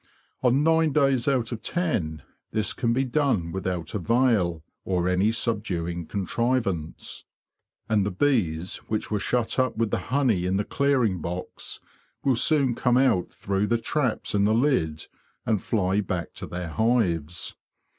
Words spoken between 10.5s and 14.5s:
the clearing box will soon come out through the traps in